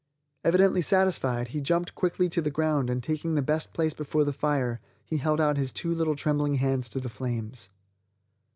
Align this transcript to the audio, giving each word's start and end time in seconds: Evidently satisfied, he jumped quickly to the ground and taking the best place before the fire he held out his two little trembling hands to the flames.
Evidently 0.43 0.81
satisfied, 0.81 1.49
he 1.49 1.61
jumped 1.61 1.93
quickly 1.93 2.27
to 2.27 2.41
the 2.41 2.49
ground 2.49 2.89
and 2.89 3.03
taking 3.03 3.35
the 3.35 3.41
best 3.43 3.71
place 3.71 3.93
before 3.93 4.23
the 4.23 4.33
fire 4.33 4.81
he 5.05 5.17
held 5.17 5.39
out 5.39 5.57
his 5.57 5.71
two 5.71 5.91
little 5.91 6.15
trembling 6.15 6.55
hands 6.55 6.89
to 6.89 6.99
the 6.99 7.07
flames. 7.07 7.69